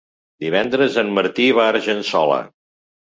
[0.45, 2.41] Divendres en Martí va a Argençola.